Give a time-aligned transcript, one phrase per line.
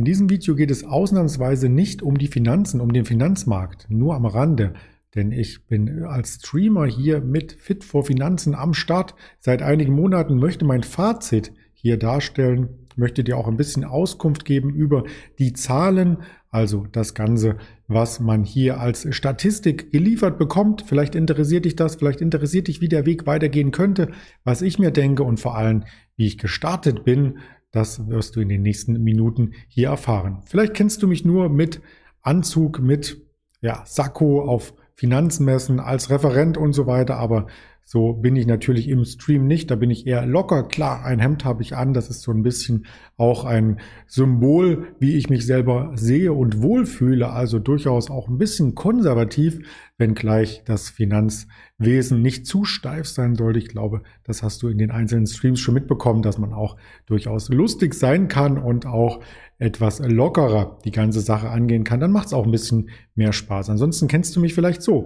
[0.00, 4.24] In diesem Video geht es ausnahmsweise nicht um die Finanzen, um den Finanzmarkt, nur am
[4.24, 4.72] Rande.
[5.14, 9.14] Denn ich bin als Streamer hier mit Fit for Finanzen am Start.
[9.40, 14.70] Seit einigen Monaten möchte mein Fazit hier darstellen, möchte dir auch ein bisschen Auskunft geben
[14.70, 15.04] über
[15.38, 20.82] die Zahlen, also das Ganze, was man hier als Statistik geliefert bekommt.
[20.86, 24.12] Vielleicht interessiert dich das, vielleicht interessiert dich, wie der Weg weitergehen könnte,
[24.44, 25.84] was ich mir denke und vor allem,
[26.16, 27.36] wie ich gestartet bin.
[27.72, 30.42] Das wirst du in den nächsten Minuten hier erfahren.
[30.44, 31.80] Vielleicht kennst du mich nur mit
[32.22, 33.22] Anzug, mit
[33.60, 37.46] ja, Sakko auf Finanzmessen als Referent und so weiter, aber
[37.82, 40.68] so bin ich natürlich im Stream nicht, da bin ich eher locker.
[40.68, 42.84] Klar, ein Hemd habe ich an, das ist so ein bisschen
[43.16, 48.74] auch ein Symbol, wie ich mich selber sehe und wohlfühle, also durchaus auch ein bisschen
[48.74, 49.60] konservativ,
[49.96, 53.58] wenngleich das Finanzwesen nicht zu steif sein sollte.
[53.58, 57.48] Ich glaube, das hast du in den einzelnen Streams schon mitbekommen, dass man auch durchaus
[57.48, 59.20] lustig sein kann und auch
[59.60, 62.00] etwas lockerer die ganze Sache angehen kann.
[62.00, 63.70] Dann macht es auch ein bisschen mehr Spaß.
[63.70, 65.04] Ansonsten kennst du mich vielleicht so.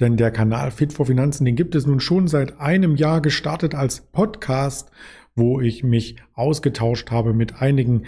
[0.00, 3.74] Denn der Kanal Fit for Finanzen, den gibt es nun schon seit einem Jahr gestartet
[3.74, 4.90] als Podcast,
[5.36, 8.04] wo ich mich ausgetauscht habe mit einigen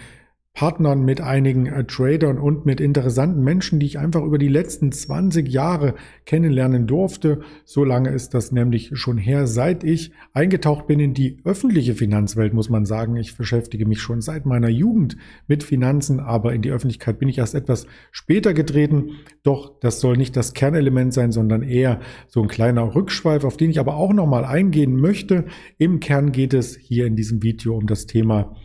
[0.56, 4.90] Partnern, mit einigen äh, Tradern und mit interessanten Menschen, die ich einfach über die letzten
[4.90, 7.42] 20 Jahre kennenlernen durfte.
[7.66, 12.54] So lange ist das nämlich schon her, seit ich eingetaucht bin in die öffentliche Finanzwelt,
[12.54, 13.16] muss man sagen.
[13.16, 17.36] Ich beschäftige mich schon seit meiner Jugend mit Finanzen, aber in die Öffentlichkeit bin ich
[17.36, 19.10] erst etwas später getreten.
[19.42, 23.68] Doch das soll nicht das Kernelement sein, sondern eher so ein kleiner Rückschweif, auf den
[23.68, 25.44] ich aber auch nochmal eingehen möchte.
[25.76, 28.56] Im Kern geht es hier in diesem Video um das Thema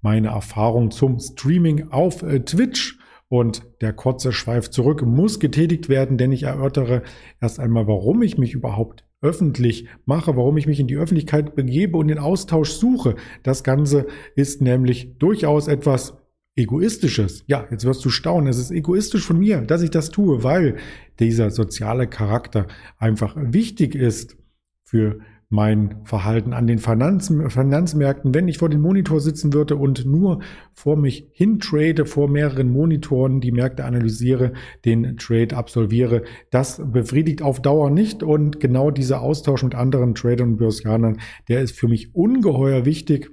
[0.00, 2.98] meine Erfahrung zum Streaming auf äh, Twitch.
[3.28, 7.02] Und der kurze Schweif zurück muss getätigt werden, denn ich erörtere
[7.40, 11.96] erst einmal, warum ich mich überhaupt öffentlich mache, warum ich mich in die Öffentlichkeit begebe
[11.96, 13.14] und den Austausch suche.
[13.44, 16.14] Das Ganze ist nämlich durchaus etwas
[16.56, 17.44] Egoistisches.
[17.46, 18.48] Ja, jetzt wirst du staunen.
[18.48, 20.76] Es ist egoistisch von mir, dass ich das tue, weil
[21.18, 22.66] dieser soziale Charakter
[22.98, 24.36] einfach wichtig ist
[24.82, 25.20] für
[25.50, 30.40] mein Verhalten an den Finanz Finanzmärkten, wenn ich vor dem Monitor sitzen würde und nur
[30.72, 34.52] vor mich hin trade, vor mehreren Monitoren die Märkte analysiere,
[34.84, 38.22] den Trade absolviere, das befriedigt auf Dauer nicht.
[38.22, 41.18] Und genau dieser Austausch mit anderen Tradern und Börsianern,
[41.48, 43.32] der ist für mich ungeheuer wichtig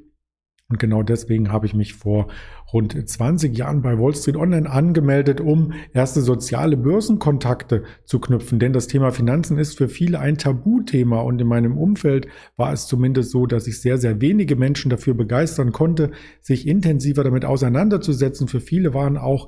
[0.69, 2.27] und genau deswegen habe ich mich vor
[2.73, 8.59] rund 20 Jahren bei Wall Street Online angemeldet, um erste soziale Börsenkontakte zu knüpfen.
[8.59, 12.85] Denn das Thema Finanzen ist für viele ein Tabuthema und in meinem Umfeld war es
[12.85, 16.11] zumindest so, dass ich sehr, sehr wenige Menschen dafür begeistern konnte,
[16.41, 18.49] sich intensiver damit auseinanderzusetzen.
[18.49, 19.47] Für viele waren auch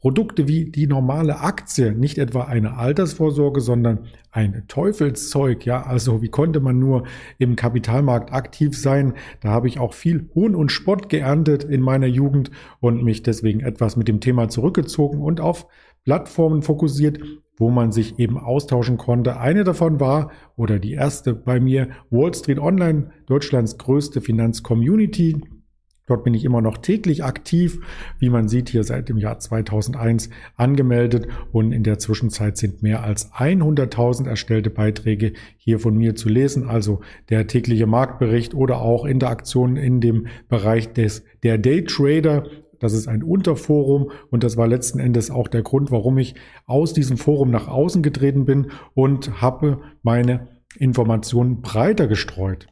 [0.00, 5.66] Produkte wie die normale Aktie, nicht etwa eine Altersvorsorge, sondern ein Teufelszeug.
[5.66, 7.04] Ja, also wie konnte man nur
[7.36, 9.12] im Kapitalmarkt aktiv sein?
[9.40, 13.60] Da habe ich auch viel Hohn und Spott geerntet in meiner Jugend und mich deswegen
[13.60, 15.66] etwas mit dem Thema zurückgezogen und auf
[16.04, 17.20] Plattformen fokussiert,
[17.58, 19.38] wo man sich eben austauschen konnte.
[19.38, 25.42] Eine davon war oder die erste bei mir Wall Street Online, Deutschlands größte Finanzcommunity.
[26.08, 27.80] Dort bin ich immer noch täglich aktiv,
[28.18, 33.04] wie man sieht hier seit dem Jahr 2001 angemeldet und in der Zwischenzeit sind mehr
[33.04, 39.04] als 100.000 erstellte Beiträge hier von mir zu lesen, also der tägliche Marktbericht oder auch
[39.04, 42.44] Interaktionen in dem Bereich des der Daytrader.
[42.80, 46.94] Das ist ein Unterforum und das war letzten Endes auch der Grund, warum ich aus
[46.94, 52.68] diesem Forum nach außen getreten bin und habe meine Informationen breiter gestreut.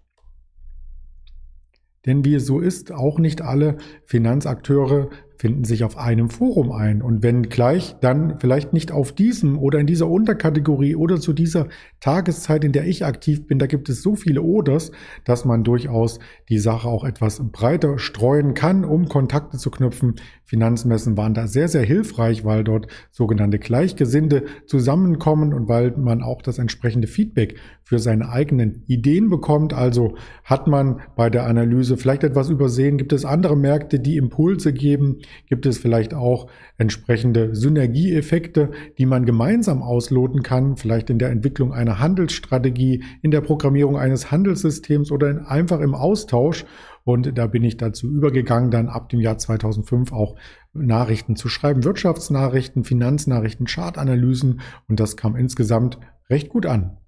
[2.07, 7.03] Denn wie es so ist, auch nicht alle Finanzakteure finden sich auf einem Forum ein.
[7.03, 11.69] Und wenn gleich, dann vielleicht nicht auf diesem oder in dieser Unterkategorie oder zu dieser
[12.01, 14.93] Tageszeit, in der ich aktiv bin, da gibt es so viele Oders,
[15.25, 16.19] dass man durchaus
[16.49, 20.15] die Sache auch etwas breiter streuen kann, um Kontakte zu knüpfen.
[20.45, 26.41] Finanzmessen waren da sehr, sehr hilfreich, weil dort sogenannte Gleichgesinnte zusammenkommen und weil man auch
[26.41, 29.73] das entsprechende Feedback für seine eigenen Ideen bekommt.
[29.73, 32.97] Also hat man bei der Analyse vielleicht etwas übersehen?
[32.97, 35.19] Gibt es andere Märkte, die Impulse geben?
[35.49, 41.73] Gibt es vielleicht auch entsprechende Synergieeffekte, die man gemeinsam ausloten kann, vielleicht in der Entwicklung
[41.73, 46.65] einer Handelsstrategie, in der Programmierung eines Handelssystems oder in, einfach im Austausch?
[47.05, 50.35] Und da bin ich dazu übergegangen, dann ab dem Jahr 2005 auch
[50.75, 54.61] Nachrichten zu schreiben, Wirtschaftsnachrichten, Finanznachrichten, Chartanalysen.
[54.89, 55.99] Und das kam insgesamt
[56.29, 56.99] recht gut an.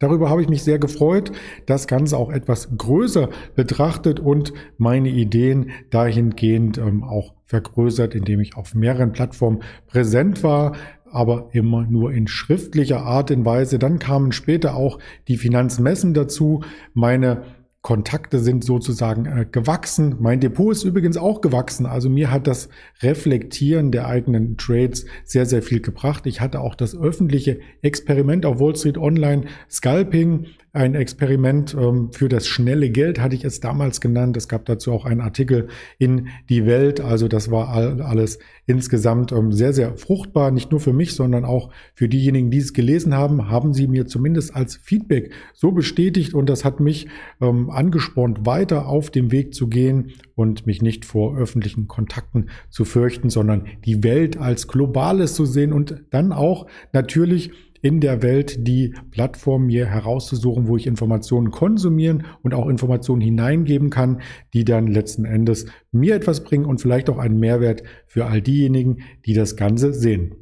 [0.00, 1.30] Darüber habe ich mich sehr gefreut,
[1.66, 8.56] das Ganze auch etwas größer betrachtet und meine Ideen dahingehend ähm, auch vergrößert, indem ich
[8.56, 10.74] auf mehreren Plattformen präsent war,
[11.12, 13.78] aber immer nur in schriftlicher Art und Weise.
[13.78, 14.98] Dann kamen später auch
[15.28, 16.62] die Finanzmessen dazu.
[16.94, 17.42] Meine
[17.82, 20.16] Kontakte sind sozusagen äh, gewachsen.
[20.20, 21.86] Mein Depot ist übrigens auch gewachsen.
[21.86, 22.68] Also mir hat das
[23.00, 26.26] Reflektieren der eigenen Trades sehr, sehr viel gebracht.
[26.26, 32.28] Ich hatte auch das öffentliche Experiment auf Wall Street Online Scalping ein Experiment ähm, für
[32.28, 34.36] das schnelle Geld, hatte ich es damals genannt.
[34.36, 35.68] Es gab dazu auch einen Artikel
[35.98, 37.00] in die Welt.
[37.00, 41.70] Also das war alles insgesamt ähm, sehr, sehr fruchtbar, nicht nur für mich, sondern auch
[41.94, 46.48] für diejenigen, die es gelesen haben, haben sie mir zumindest als Feedback so bestätigt und
[46.48, 47.08] das hat mich
[47.40, 52.84] ähm, angespornt, weiter auf dem Weg zu gehen und mich nicht vor öffentlichen Kontakten zu
[52.84, 57.50] fürchten, sondern die Welt als globales zu sehen und dann auch natürlich
[57.82, 63.90] in der Welt die Plattform mir herauszusuchen, wo ich Informationen konsumieren und auch Informationen hineingeben
[63.90, 64.20] kann,
[64.54, 68.98] die dann letzten Endes mir etwas bringen und vielleicht auch einen Mehrwert für all diejenigen,
[69.26, 70.36] die das Ganze sehen.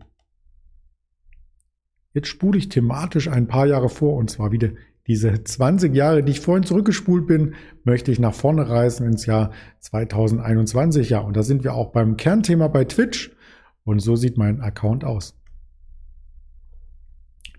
[2.12, 4.70] Jetzt spule ich thematisch ein paar Jahre vor und zwar wieder
[5.08, 9.52] diese 20 Jahre, die ich vorhin zurückgespult bin, möchte ich nach vorne reisen ins Jahr
[9.80, 11.08] 2021.
[11.08, 13.34] Ja, und da sind wir auch beim Kernthema bei Twitch.
[13.84, 15.37] Und so sieht mein Account aus.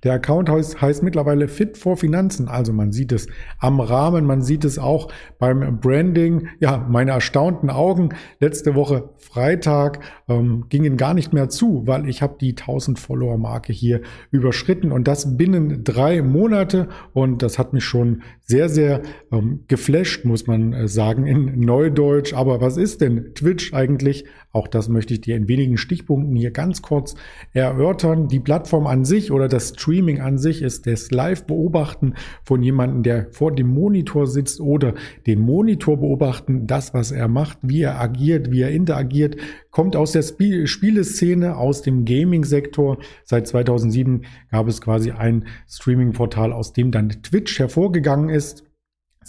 [0.03, 2.47] Der Account heißt, heißt, mittlerweile Fit for Finanzen.
[2.47, 3.27] Also man sieht es
[3.59, 6.47] am Rahmen, man sieht es auch beim Branding.
[6.59, 8.09] Ja, meine erstaunten Augen
[8.39, 9.99] letzte Woche Freitag
[10.29, 14.01] ähm, gingen gar nicht mehr zu, weil ich habe die 1000 Follower Marke hier
[14.31, 16.87] überschritten und das binnen drei Monate.
[17.13, 19.01] Und das hat mich schon sehr, sehr
[19.31, 22.33] ähm, geflasht, muss man äh, sagen, in Neudeutsch.
[22.33, 24.25] Aber was ist denn Twitch eigentlich?
[24.51, 27.15] Auch das möchte ich dir in wenigen Stichpunkten hier ganz kurz
[27.53, 28.27] erörtern.
[28.29, 29.88] Die Plattform an sich oder das Streaming
[30.19, 32.13] an sich ist das Live-Beobachten
[32.43, 34.93] von jemandem, der vor dem Monitor sitzt oder
[35.25, 39.37] den Monitor beobachten, das, was er macht, wie er agiert, wie er interagiert,
[39.71, 42.99] kommt aus der Spiel Spieleszene, aus dem Gaming-Sektor.
[43.23, 48.68] Seit 2007 gab es quasi ein Streaming-Portal, aus dem dann Twitch hervorgegangen ist.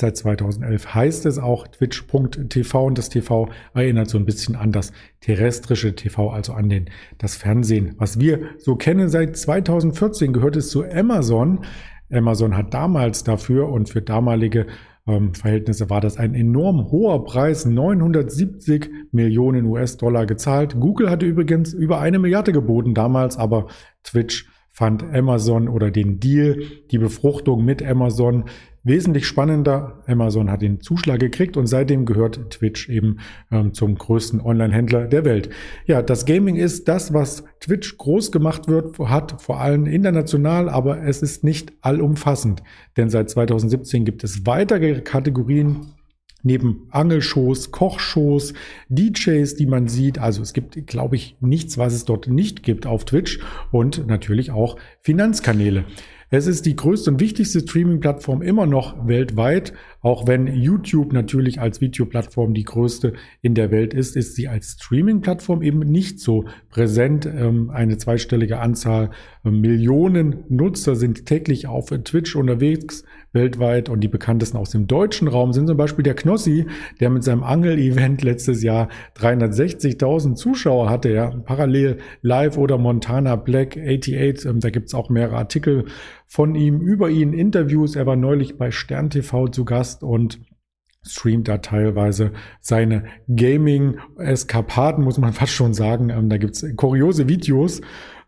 [0.00, 4.92] Seit 2011 heißt es auch twitch.tv und das TV erinnert so ein bisschen an das
[5.20, 6.86] terrestrische TV, also an den,
[7.18, 7.96] das Fernsehen.
[7.98, 11.66] Was wir so kennen, seit 2014 gehört es zu Amazon.
[12.10, 14.68] Amazon hat damals dafür und für damalige
[15.06, 20.80] ähm, Verhältnisse war das ein enorm hoher Preis, 970 Millionen US-Dollar gezahlt.
[20.80, 23.66] Google hatte übrigens über eine Milliarde geboten damals, aber
[24.02, 28.44] Twitch fand Amazon oder den Deal, die Befruchtung mit Amazon
[28.82, 30.02] wesentlich spannender.
[30.06, 33.18] Amazon hat den Zuschlag gekriegt und seitdem gehört Twitch eben
[33.50, 35.50] ähm, zum größten Online-Händler der Welt.
[35.86, 41.02] Ja, das Gaming ist das, was Twitch groß gemacht wird, hat vor allem international, aber
[41.02, 42.62] es ist nicht allumfassend.
[42.96, 45.94] Denn seit 2017 gibt es weitere Kategorien,
[46.42, 48.54] neben Angelshows, Kochshows,
[48.88, 50.18] DJs, die man sieht.
[50.18, 53.40] Also es gibt, glaube ich, nichts, was es dort nicht gibt auf Twitch
[53.70, 55.84] und natürlich auch Finanzkanäle.
[56.32, 59.72] Es ist die größte und wichtigste Streaming-Plattform immer noch weltweit.
[60.00, 64.76] Auch wenn YouTube natürlich als Videoplattform die größte in der Welt ist, ist sie als
[64.78, 67.26] Streaming-Plattform eben nicht so präsent.
[67.26, 69.10] Ähm, eine zweistellige Anzahl
[69.44, 75.28] ähm, Millionen Nutzer sind täglich auf Twitch unterwegs weltweit und die bekanntesten aus dem deutschen
[75.28, 76.66] Raum sind zum Beispiel der Knossi,
[77.00, 83.76] der mit seinem Angel-Event letztes Jahr 360.000 Zuschauer hatte, ja, parallel live oder Montana Black
[83.76, 85.86] 88, ähm, da gibt's auch mehrere Artikel
[86.30, 90.38] von ihm, über ihn, Interviews, er war neulich bei Stern TV zu Gast und
[91.02, 96.08] streamt da teilweise seine Gaming-Eskapaden, muss man fast schon sagen.
[96.08, 97.80] Ähm, da gibt's kuriose Videos,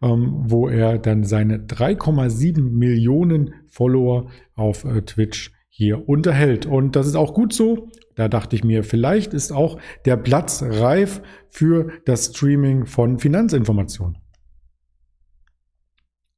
[0.02, 6.66] ähm, wo er dann seine 3,7 Millionen Follower auf äh, Twitch hier unterhält.
[6.66, 7.88] Und das ist auch gut so.
[8.16, 14.21] Da dachte ich mir, vielleicht ist auch der Platz reif für das Streaming von Finanzinformationen.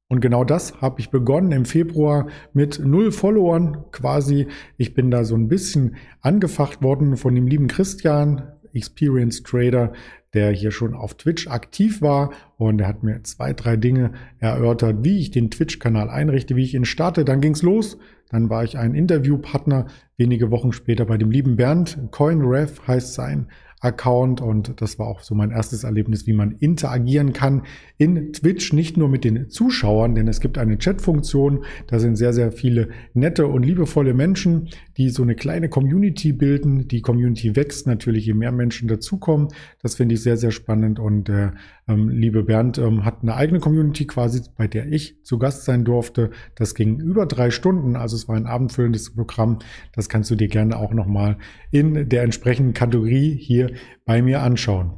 [0.09, 4.49] Und genau das habe ich begonnen im Februar mit null Followern quasi.
[4.77, 9.93] Ich bin da so ein bisschen angefacht worden von dem lieben Christian, Experience Trader,
[10.35, 15.05] der hier schon auf Twitch aktiv war und er hat mir zwei, drei Dinge erörtert,
[15.05, 17.25] wie ich den Twitch-Kanal einrichte, wie ich ihn starte.
[17.25, 17.97] Dann ging's los.
[18.31, 21.99] Dann war ich ein Interviewpartner wenige Wochen später bei dem lieben Bernd.
[22.11, 23.49] CoinRef heißt sein
[23.85, 27.63] Account und das war auch so mein erstes Erlebnis, wie man interagieren kann
[27.99, 32.33] in Twitch, nicht nur mit den Zuschauern, denn es gibt eine Chat-Funktion, da sind sehr,
[32.33, 36.89] sehr viele nette und liebevolle Menschen, die so eine kleine Community bilden.
[36.89, 39.49] Die Community wächst natürlich, je mehr Menschen dazukommen.
[39.83, 41.55] Das finde ich sehr, sehr spannend und der
[41.89, 45.85] ähm, liebe Bernd ähm, hat eine eigene Community quasi, bei der ich zu Gast sein
[45.85, 46.31] durfte.
[46.55, 49.59] Das ging über drei Stunden, also es war ein abendfüllendes Programm.
[49.93, 51.39] Das kannst du dir gerne auch nochmal
[51.71, 53.73] in der entsprechenden Kategorie hier
[54.05, 54.95] bei mir anschauen.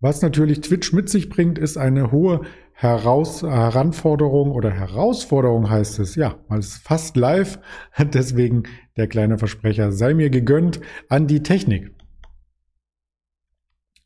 [0.00, 2.40] Was natürlich Twitch mit sich bringt, ist eine hohe
[2.80, 7.58] Heraus, Heranforderung oder Herausforderung heißt es, ja, weil es fast live,
[7.98, 8.62] deswegen
[8.96, 11.94] der kleine Versprecher sei mir gegönnt an die Technik.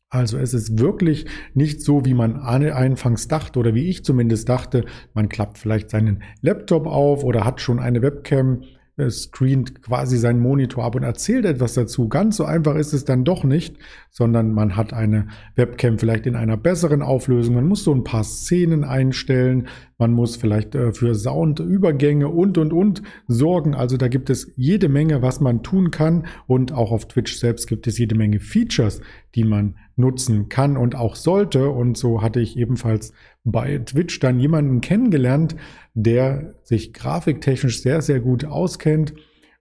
[0.09, 4.83] Also es ist wirklich nicht so, wie man anfangs dachte oder wie ich zumindest dachte.
[5.13, 8.63] Man klappt vielleicht seinen Laptop auf oder hat schon eine Webcam
[9.09, 12.07] screent quasi seinen Monitor ab und erzählt etwas dazu.
[12.07, 13.77] Ganz so einfach ist es dann doch nicht,
[14.09, 17.55] sondern man hat eine Webcam vielleicht in einer besseren Auflösung.
[17.55, 19.67] Man muss so ein paar Szenen einstellen.
[19.97, 23.75] Man muss vielleicht äh, für Soundübergänge und, und, und sorgen.
[23.75, 26.27] Also da gibt es jede Menge, was man tun kann.
[26.47, 29.01] Und auch auf Twitch selbst gibt es jede Menge Features,
[29.35, 31.69] die man nutzen kann und auch sollte.
[31.69, 35.55] Und so hatte ich ebenfalls bei Twitch dann jemanden kennengelernt,
[35.93, 39.13] der sich grafiktechnisch sehr, sehr gut auskennt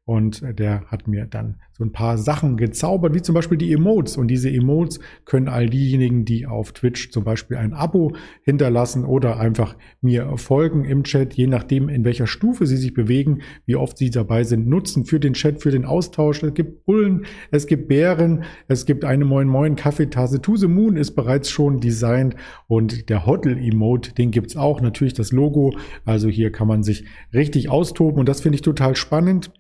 [0.06, 4.18] und der hat mir dann so ein paar Sachen gezaubert, wie zum Beispiel die Emotes.
[4.18, 9.40] Und diese Emotes können all diejenigen, die auf Twitch zum Beispiel ein Abo hinterlassen oder
[9.40, 13.96] einfach mir folgen im Chat, je nachdem, in welcher Stufe sie sich bewegen, wie oft
[13.96, 16.42] sie dabei sind, nutzen für den Chat, für den Austausch.
[16.42, 20.42] Es gibt Bullen, es gibt Bären, es gibt eine Moin Moin Kaffeetasse.
[20.42, 22.37] To the Moon ist bereits schon designt
[22.68, 24.82] und der Hotel Emote, den gibt's auch.
[24.82, 25.75] Natürlich das Logo.
[26.04, 29.50] Also hier kann man sich richtig austoben und das finde ich total spannend.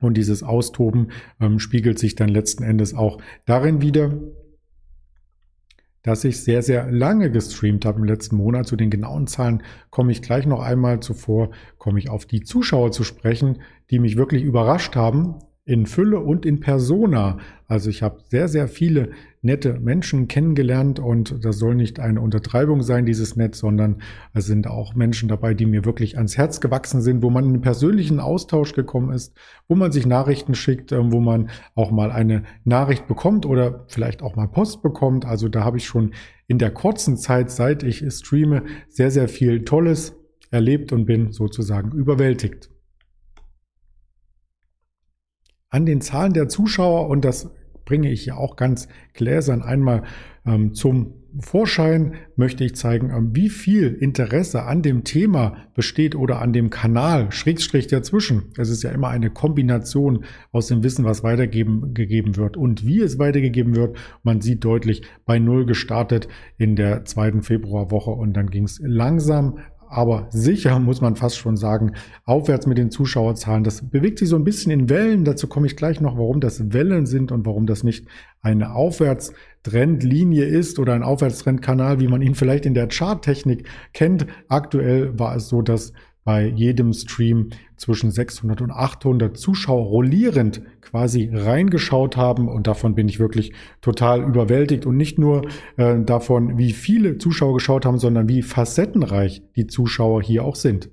[0.00, 1.08] Und dieses Austoben
[1.40, 4.12] ähm, spiegelt sich dann letzten Endes auch darin wieder,
[6.02, 8.66] dass ich sehr, sehr lange gestreamt habe im letzten Monat.
[8.66, 12.92] Zu den genauen Zahlen komme ich gleich noch einmal zuvor, komme ich auf die Zuschauer
[12.92, 13.58] zu sprechen,
[13.90, 17.38] die mich wirklich überrascht haben in Fülle und in Persona.
[17.66, 19.10] Also ich habe sehr, sehr viele
[19.42, 24.02] nette Menschen kennengelernt und das soll nicht eine Untertreibung sein, dieses Netz, sondern
[24.34, 27.50] es sind auch Menschen dabei, die mir wirklich ans Herz gewachsen sind, wo man in
[27.54, 29.36] einen persönlichen Austausch gekommen ist,
[29.68, 34.22] wo man sich Nachrichten schickt, ähm, wo man auch mal eine Nachricht bekommt oder vielleicht
[34.22, 35.24] auch mal Post bekommt.
[35.24, 36.12] Also da habe ich schon
[36.46, 40.16] in der kurzen Zeit, seit ich streame, sehr, sehr viel Tolles
[40.50, 42.70] erlebt und bin sozusagen überwältigt
[45.70, 47.50] an den Zahlen der Zuschauer und das
[47.88, 50.02] bringe ich ja auch ganz gläsern einmal
[50.44, 56.42] ähm, zum Vorschein, möchte ich zeigen, ähm, wie viel Interesse an dem Thema besteht oder
[56.42, 58.52] an dem Kanal, Schrägstrich dazwischen.
[58.58, 63.00] Es ist ja immer eine Kombination aus dem Wissen, was weitergegeben gegeben wird und wie
[63.00, 63.96] es weitergegeben wird.
[64.22, 66.28] Man sieht deutlich bei Null gestartet
[66.58, 71.56] in der zweiten Februarwoche und dann ging es langsam aber sicher, muss man fast schon
[71.56, 71.92] sagen,
[72.24, 73.64] aufwärts mit den Zuschauerzahlen.
[73.64, 75.24] Das bewegt sich so ein bisschen in Wellen.
[75.24, 78.06] Dazu komme ich gleich noch, warum das Wellen sind und warum das nicht
[78.40, 84.26] eine Aufwärtstrendlinie ist oder ein Aufwärtstrendkanal, wie man ihn vielleicht in der Charttechnik kennt.
[84.48, 85.92] Aktuell war es so, dass
[86.28, 93.08] bei jedem Stream zwischen 600 und 800 Zuschauer rollierend quasi reingeschaut haben und davon bin
[93.08, 98.28] ich wirklich total überwältigt und nicht nur äh, davon, wie viele Zuschauer geschaut haben, sondern
[98.28, 100.90] wie facettenreich die Zuschauer hier auch sind.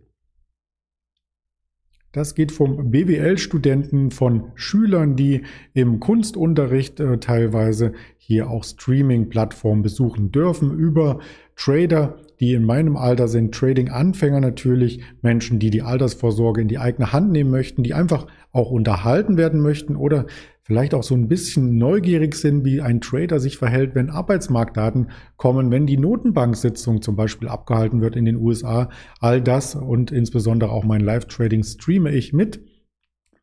[2.13, 5.42] Das geht vom BWL-Studenten, von Schülern, die
[5.74, 11.20] im Kunstunterricht äh, teilweise hier auch Streaming-Plattformen besuchen dürfen, über
[11.58, 17.13] Trader, die in meinem Alter sind, Trading-Anfänger natürlich, Menschen, die die Altersvorsorge in die eigene
[17.13, 20.25] Hand nehmen möchten, die einfach auch unterhalten werden möchten oder
[20.65, 25.70] vielleicht auch so ein bisschen neugierig sind, wie ein Trader sich verhält, wenn Arbeitsmarktdaten kommen,
[25.70, 28.89] wenn die Notenbanksitzung zum Beispiel abgehalten wird in den USA.
[29.20, 32.62] All das und insbesondere auch mein Live-Trading streame ich mit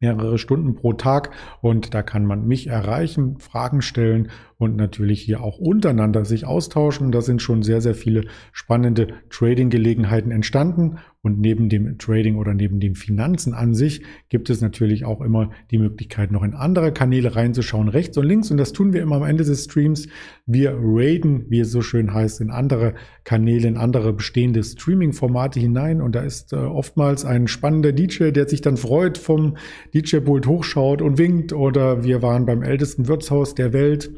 [0.01, 1.31] mehrere Stunden pro Tag
[1.61, 4.31] und da kann man mich erreichen, Fragen stellen
[4.63, 7.11] und natürlich hier auch untereinander sich austauschen.
[7.11, 12.81] Da sind schon sehr, sehr viele spannende Trading-Gelegenheiten entstanden und neben dem Trading oder neben
[12.81, 17.37] den Finanzen an sich gibt es natürlich auch immer die Möglichkeit, noch in andere Kanäle
[17.37, 18.51] reinzuschauen, rechts und links.
[18.51, 20.09] Und das tun wir immer am Ende des Streams.
[20.47, 26.01] Wir raiden, wie es so schön heißt, in andere Kanäle, in andere bestehende Streaming-Formate hinein.
[26.01, 29.57] Und da ist äh, oftmals ein spannender DJ, der sich dann freut, vom
[29.95, 31.53] DJ-Pult hochschaut und winkt.
[31.53, 34.11] Oder wir waren beim ältesten Wirtshaus der Welt,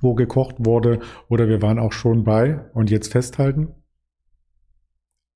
[0.00, 1.00] wo gekocht wurde.
[1.28, 3.68] Oder wir waren auch schon bei, und jetzt festhalten,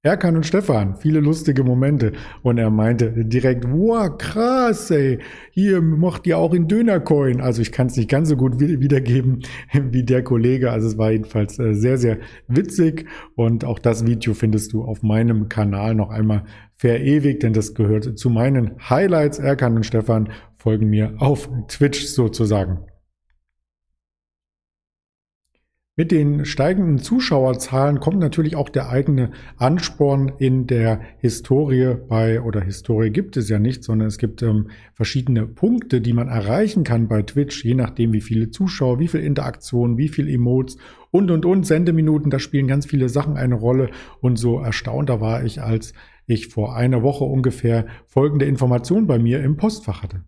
[0.02, 2.12] Erkan und Stefan, viele lustige Momente.
[2.43, 5.19] Und er meinte direkt, wow, krass, ey,
[5.50, 7.43] hier macht ihr auch in Dönercoin.
[7.43, 9.43] Also ich kann es nicht ganz so gut wiedergeben
[9.90, 10.73] wie der Kollege.
[10.73, 12.17] Also es war jedenfalls äh, sehr, sehr
[12.49, 13.09] witzig.
[13.37, 16.45] Und auch das Video findest du auf meinem Kanal noch einmal
[16.76, 19.38] verewigt, denn das gehört zu meinen Highlights.
[19.38, 22.89] Erkan und Stefan folgen mir auf Twitch sozusagen.
[25.97, 32.61] Mit den steigenden Zuschauerzahlen kommt natürlich auch der eigene Ansporn in der Historie bei, oder
[32.61, 37.09] Historie gibt es ja nicht, sondern es gibt ähm, verschiedene Punkte, die man erreichen kann
[37.09, 40.78] bei Twitch, je nachdem wie viele Zuschauer, wie viel Interaktion, wie viel Emotes
[41.11, 45.44] und, und, und, Sendeminuten, da spielen ganz viele Sachen eine Rolle und so erstaunter war
[45.44, 45.92] ich, als
[46.26, 50.23] ich vor einer Woche ungefähr folgende Information bei mir im Postfach hatte.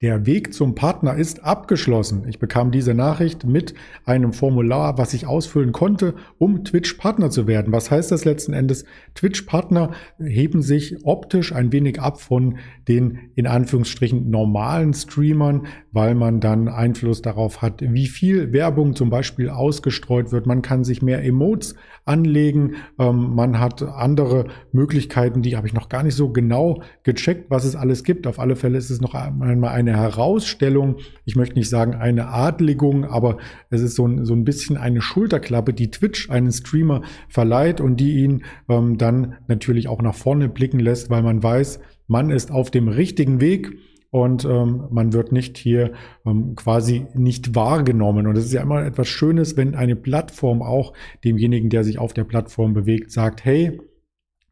[0.00, 2.22] Der Weg zum Partner ist abgeschlossen.
[2.28, 3.74] Ich bekam diese Nachricht mit
[4.04, 7.72] einem Formular, was ich ausfüllen konnte, um Twitch-Partner zu werden.
[7.72, 8.84] Was heißt das letzten Endes?
[9.16, 9.90] Twitch-Partner
[10.20, 16.68] heben sich optisch ein wenig ab von den in Anführungsstrichen normalen Streamern, weil man dann
[16.68, 20.46] Einfluss darauf hat, wie viel Werbung zum Beispiel ausgestreut wird.
[20.46, 21.74] Man kann sich mehr Emotes
[22.04, 22.76] anlegen.
[23.00, 27.64] Ähm, man hat andere Möglichkeiten, die habe ich noch gar nicht so genau gecheckt, was
[27.64, 28.28] es alles gibt.
[28.28, 30.96] Auf alle Fälle ist es noch einmal eine Herausstellung.
[31.24, 33.38] Ich möchte nicht sagen eine Adligung, aber
[33.70, 37.98] es ist so ein, so ein bisschen eine Schulterklappe, die Twitch einen Streamer verleiht und
[37.98, 42.50] die ihn ähm, dann natürlich auch nach vorne blicken lässt, weil man weiß, man ist
[42.50, 43.76] auf dem richtigen Weg
[44.10, 45.92] und ähm, man wird nicht hier
[46.24, 48.26] ähm, quasi nicht wahrgenommen.
[48.26, 52.14] Und es ist ja immer etwas Schönes, wenn eine Plattform auch demjenigen, der sich auf
[52.14, 53.78] der Plattform bewegt, sagt, hey,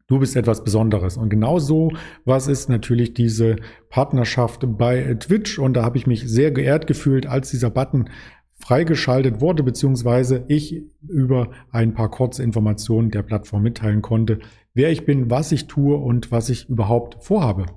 [0.07, 1.17] du bist etwas Besonderes.
[1.17, 1.91] Und genau so
[2.25, 3.57] was ist natürlich diese
[3.89, 5.59] Partnerschaft bei Twitch.
[5.59, 8.09] Und da habe ich mich sehr geehrt gefühlt, als dieser Button
[8.59, 14.39] freigeschaltet wurde, beziehungsweise ich über ein paar kurze Informationen der Plattform mitteilen konnte,
[14.73, 17.67] wer ich bin, was ich tue und was ich überhaupt vorhabe.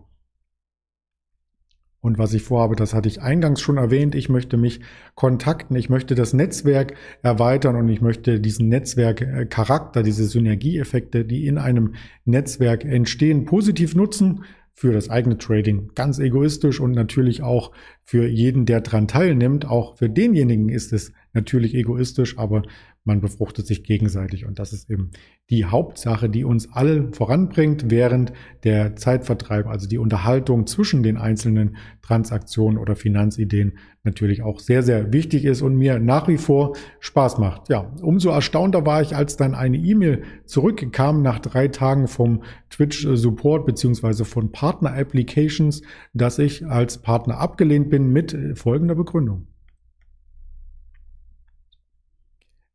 [2.03, 4.15] Und was ich vorhabe, das hatte ich eingangs schon erwähnt.
[4.15, 4.81] Ich möchte mich
[5.15, 11.59] kontakten, ich möchte das Netzwerk erweitern und ich möchte diesen Netzwerkcharakter, diese Synergieeffekte, die in
[11.59, 15.91] einem Netzwerk entstehen, positiv nutzen für das eigene Trading.
[15.95, 19.67] Ganz egoistisch und natürlich auch für jeden, der dran teilnimmt.
[19.67, 22.63] Auch für denjenigen ist es natürlich egoistisch, aber
[23.11, 25.11] man befruchtet sich gegenseitig und das ist eben
[25.51, 31.77] die Hauptsache, die uns alle voranbringt, während der Zeitvertreib, also die Unterhaltung zwischen den einzelnen
[32.03, 37.39] Transaktionen oder Finanzideen natürlich auch sehr, sehr wichtig ist und mir nach wie vor Spaß
[37.39, 37.69] macht.
[37.69, 43.07] Ja, umso erstaunter war ich, als dann eine E-Mail zurückkam nach drei Tagen vom Twitch
[43.13, 45.83] Support beziehungsweise von Partner Applications,
[46.15, 49.50] dass ich als Partner abgelehnt bin mit folgender Begründung.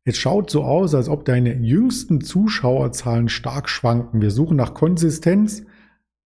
[0.08, 4.22] Es schaut so aus, als ob deine jüngsten Zuschauerzahlen stark schwanken.
[4.22, 5.64] Wir suchen nach Konsistenz,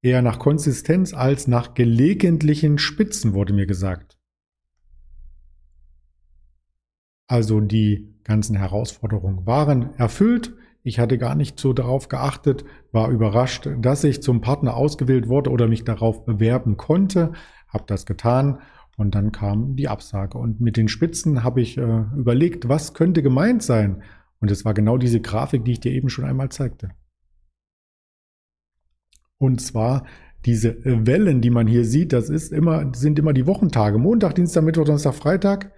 [0.02, 4.18] eher nach Konsistenz als nach gelegentlichen Spitzen, wurde mir gesagt.
[7.26, 10.52] Also die ganzen Herausforderungen waren erfüllt.
[10.82, 15.48] Ich hatte gar nicht so darauf geachtet, war überrascht, dass ich zum Partner ausgewählt wurde
[15.48, 17.32] oder mich darauf bewerben konnte,
[17.68, 18.60] habe das getan
[19.00, 20.36] und dann kam die Absage.
[20.36, 24.02] Und mit den Spitzen habe ich äh, überlegt, was könnte gemeint sein.
[24.40, 26.90] Und es war genau diese Grafik, die ich dir eben schon einmal zeigte.
[29.38, 30.04] Und zwar
[30.44, 33.98] diese Wellen, die man hier sieht, das ist immer, sind immer die Wochentage.
[33.98, 35.72] Montag, Dienstag, Mittwoch, Donnerstag, Freitag.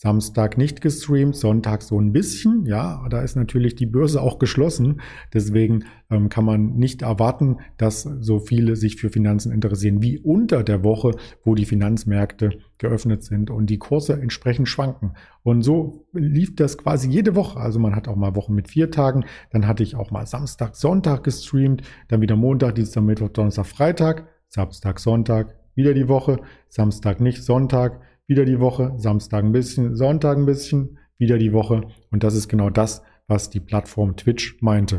[0.00, 2.66] Samstag nicht gestreamt, Sonntag so ein bisschen.
[2.66, 5.00] Ja, da ist natürlich die Börse auch geschlossen.
[5.34, 10.62] Deswegen ähm, kann man nicht erwarten, dass so viele sich für Finanzen interessieren wie unter
[10.62, 15.14] der Woche, wo die Finanzmärkte geöffnet sind und die Kurse entsprechend schwanken.
[15.42, 17.58] Und so lief das quasi jede Woche.
[17.58, 19.24] Also man hat auch mal Wochen mit vier Tagen.
[19.50, 21.82] Dann hatte ich auch mal Samstag, Sonntag gestreamt.
[22.06, 24.28] Dann wieder Montag, Dienstag, Mittwoch, Donnerstag, Freitag.
[24.48, 26.38] Samstag, Sonntag, wieder die Woche.
[26.68, 31.88] Samstag nicht, Sonntag wieder die Woche, Samstag ein bisschen, Sonntag ein bisschen, wieder die Woche.
[32.10, 34.98] Und das ist genau das, was die Plattform Twitch meinte.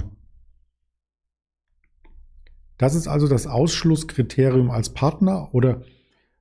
[2.77, 5.81] Das ist also das Ausschlusskriterium als Partner oder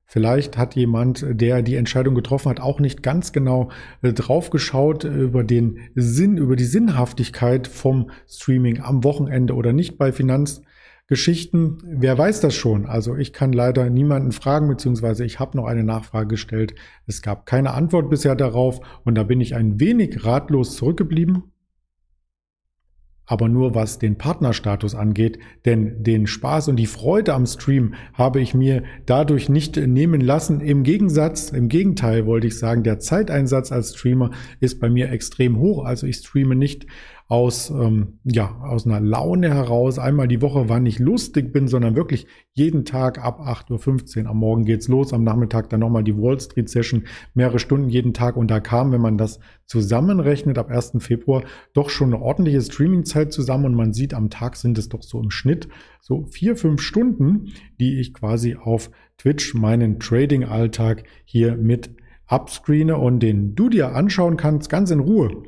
[0.05, 3.69] vielleicht hat jemand, der die Entscheidung getroffen hat, auch nicht ganz genau
[4.01, 10.11] äh, draufgeschaut über den Sinn, über die Sinnhaftigkeit vom Streaming am Wochenende oder nicht bei
[10.11, 10.63] Finanz
[11.09, 12.85] Geschichten, wer weiß das schon?
[12.85, 16.75] Also ich kann leider niemanden fragen, beziehungsweise ich habe noch eine Nachfrage gestellt.
[17.07, 21.51] Es gab keine Antwort bisher darauf und da bin ich ein wenig ratlos zurückgeblieben.
[23.25, 28.39] Aber nur was den Partnerstatus angeht, denn den Spaß und die Freude am Stream habe
[28.39, 30.61] ich mir dadurch nicht nehmen lassen.
[30.61, 35.57] Im Gegensatz, im Gegenteil wollte ich sagen, der Zeiteinsatz als Streamer ist bei mir extrem
[35.57, 35.85] hoch.
[35.85, 36.85] Also ich streame nicht
[37.29, 41.95] aus, ähm, ja, aus einer Laune heraus, einmal die Woche, wann ich lustig bin, sondern
[41.95, 46.17] wirklich jeden Tag ab 8.15 Uhr am Morgen geht's los, am Nachmittag dann nochmal die
[46.17, 47.03] Wall Street Session,
[47.35, 50.93] mehrere Stunden jeden Tag und da kam, wenn man das zusammenrechnet, ab 1.
[50.97, 55.03] Februar doch schon eine ordentliche Streamingzeit zusammen und man sieht, am Tag sind es doch
[55.03, 55.69] so im Schnitt
[56.01, 58.89] so vier, fünf Stunden, die ich quasi auf
[59.19, 61.91] Twitch meinen Trading-Alltag hier mit
[62.25, 65.43] abscreene und den du dir anschauen kannst, ganz in Ruhe.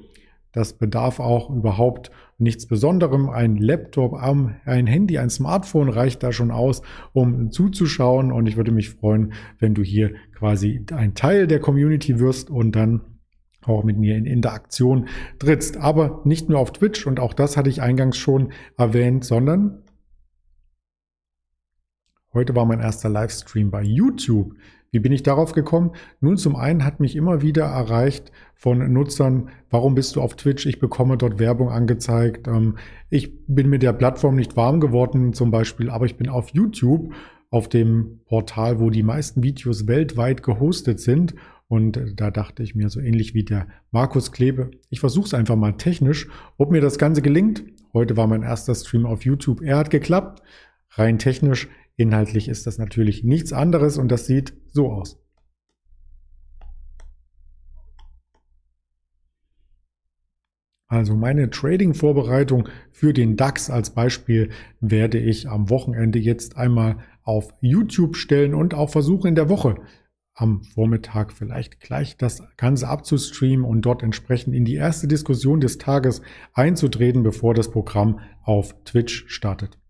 [0.51, 3.29] Das bedarf auch überhaupt nichts Besonderem.
[3.29, 6.81] Ein Laptop, ein Handy, ein Smartphone reicht da schon aus,
[7.13, 8.31] um zuzuschauen.
[8.31, 12.75] Und ich würde mich freuen, wenn du hier quasi ein Teil der Community wirst und
[12.75, 13.01] dann
[13.65, 15.07] auch mit mir in Interaktion
[15.39, 15.77] trittst.
[15.77, 19.83] Aber nicht nur auf Twitch und auch das hatte ich eingangs schon erwähnt, sondern
[22.33, 24.55] heute war mein erster Livestream bei YouTube.
[24.91, 25.91] Wie bin ich darauf gekommen?
[26.19, 30.65] Nun, zum einen hat mich immer wieder erreicht von Nutzern, warum bist du auf Twitch?
[30.65, 32.47] Ich bekomme dort Werbung angezeigt.
[32.49, 32.77] Ähm,
[33.09, 37.13] ich bin mit der Plattform nicht warm geworden zum Beispiel, aber ich bin auf YouTube,
[37.49, 41.35] auf dem Portal, wo die meisten Videos weltweit gehostet sind.
[41.69, 45.55] Und da dachte ich mir, so ähnlich wie der Markus Klebe, ich versuche es einfach
[45.55, 46.27] mal technisch,
[46.57, 47.63] ob mir das Ganze gelingt.
[47.93, 49.61] Heute war mein erster Stream auf YouTube.
[49.61, 50.41] Er hat geklappt.
[50.95, 51.69] Rein technisch
[52.01, 55.19] Inhaltlich ist das natürlich nichts anderes und das sieht so aus.
[60.87, 67.53] Also meine Trading-Vorbereitung für den DAX als Beispiel werde ich am Wochenende jetzt einmal auf
[67.61, 69.75] YouTube stellen und auch versuchen in der Woche
[70.33, 75.77] am Vormittag vielleicht gleich das Ganze abzustreamen und dort entsprechend in die erste Diskussion des
[75.77, 79.80] Tages einzutreten, bevor das Programm auf Twitch startet.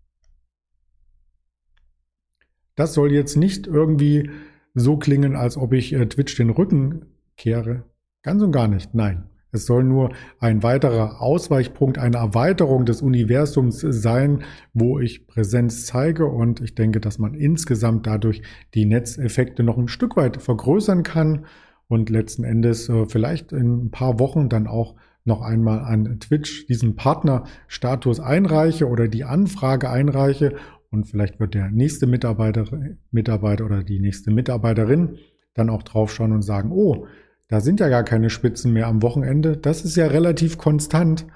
[2.74, 4.30] Das soll jetzt nicht irgendwie
[4.74, 7.06] so klingen, als ob ich äh, Twitch den Rücken
[7.36, 7.84] kehre.
[8.22, 8.94] Ganz und gar nicht.
[8.94, 9.24] Nein.
[9.54, 16.24] Es soll nur ein weiterer Ausweichpunkt, eine Erweiterung des Universums sein, wo ich Präsenz zeige.
[16.24, 18.40] Und ich denke, dass man insgesamt dadurch
[18.72, 21.44] die Netzeffekte noch ein Stück weit vergrößern kann
[21.86, 26.66] und letzten Endes äh, vielleicht in ein paar Wochen dann auch noch einmal an Twitch
[26.66, 30.56] diesen Partnerstatus einreiche oder die Anfrage einreiche
[30.92, 32.66] und vielleicht wird der nächste Mitarbeiter,
[33.10, 35.18] Mitarbeiter oder die nächste Mitarbeiterin
[35.54, 37.06] dann auch draufschauen und sagen, oh,
[37.48, 39.56] da sind ja gar keine Spitzen mehr am Wochenende.
[39.56, 41.26] Das ist ja relativ konstant.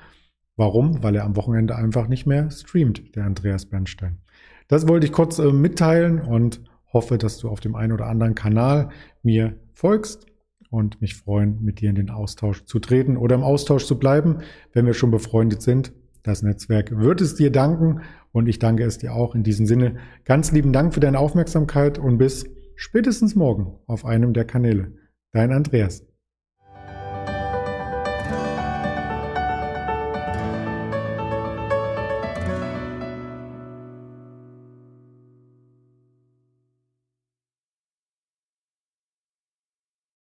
[0.57, 1.03] Warum?
[1.03, 4.19] Weil er am Wochenende einfach nicht mehr streamt, der Andreas Bernstein.
[4.69, 6.61] Das wollte ich kurz äh, mitteilen und
[6.93, 8.91] hoffe, dass du auf dem einen oder anderen Kanal
[9.23, 10.27] mir folgst
[10.71, 14.39] und mich freuen, mit dir in den Austausch zu treten oder im Austausch zu bleiben,
[14.73, 15.93] wenn wir schon befreundet sind.
[16.23, 18.01] Das Netzwerk wird es dir danken
[18.37, 19.35] und ich danke es dir auch.
[19.35, 19.97] In diesem Sinne
[20.27, 22.45] ganz lieben Dank für deine Aufmerksamkeit und bis
[22.75, 24.93] spätestens morgen auf einem der Kanäle.
[25.33, 26.06] Dein Andreas.